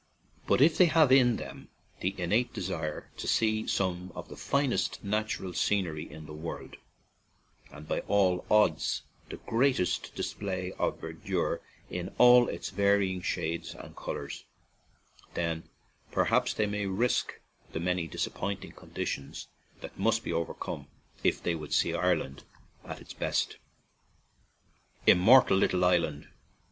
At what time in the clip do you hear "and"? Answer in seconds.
7.71-7.87, 13.75-13.95